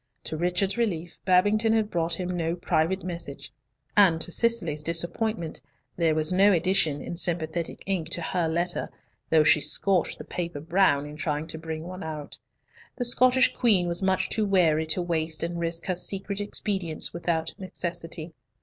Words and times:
To 0.23 0.35
Richard's 0.35 0.79
relief, 0.79 1.19
Babington 1.25 1.73
had 1.73 1.91
brought 1.91 2.15
him 2.19 2.31
no 2.35 2.55
private 2.55 3.03
message, 3.03 3.53
and 3.95 4.19
to 4.21 4.31
Cicely's 4.31 4.81
disappointment, 4.81 5.61
there 5.95 6.15
was 6.15 6.33
no 6.33 6.51
addition 6.51 7.03
in 7.03 7.17
sympathetic 7.17 7.83
ink 7.85 8.09
to 8.09 8.21
her 8.23 8.47
letter, 8.47 8.89
though 9.29 9.43
she 9.43 9.61
scorched 9.61 10.17
the 10.17 10.23
paper 10.23 10.59
brown 10.59 11.05
in 11.05 11.17
trying 11.17 11.45
to 11.45 11.59
bring 11.59 11.83
one 11.83 12.01
out. 12.01 12.39
The 12.95 13.05
Scottish 13.05 13.53
Queen 13.53 13.87
was 13.87 14.01
much 14.01 14.27
too 14.29 14.47
wary 14.47 14.87
to 14.87 15.03
waste 15.03 15.43
and 15.43 15.59
risk 15.59 15.85
her 15.85 15.95
secret 15.95 16.41
expedients 16.41 17.13
without 17.13 17.53
necessity. 17.59 18.33